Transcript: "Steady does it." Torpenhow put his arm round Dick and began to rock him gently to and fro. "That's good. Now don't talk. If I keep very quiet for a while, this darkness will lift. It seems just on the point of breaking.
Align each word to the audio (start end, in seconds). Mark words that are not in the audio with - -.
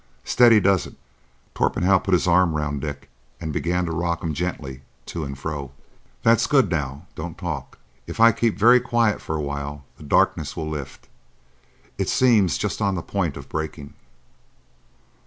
"Steady 0.23 0.59
does 0.59 0.87
it." 0.87 0.95
Torpenhow 1.53 1.99
put 1.99 2.15
his 2.15 2.25
arm 2.25 2.55
round 2.57 2.81
Dick 2.81 3.07
and 3.39 3.53
began 3.53 3.85
to 3.85 3.91
rock 3.91 4.23
him 4.23 4.33
gently 4.33 4.81
to 5.05 5.23
and 5.23 5.37
fro. 5.37 5.73
"That's 6.23 6.47
good. 6.47 6.71
Now 6.71 7.05
don't 7.13 7.37
talk. 7.37 7.77
If 8.07 8.19
I 8.19 8.31
keep 8.31 8.57
very 8.57 8.79
quiet 8.79 9.21
for 9.21 9.35
a 9.35 9.41
while, 9.43 9.85
this 9.99 10.07
darkness 10.07 10.57
will 10.57 10.67
lift. 10.67 11.07
It 11.99 12.09
seems 12.09 12.57
just 12.57 12.81
on 12.81 12.95
the 12.95 13.03
point 13.03 13.37
of 13.37 13.47
breaking. 13.47 13.93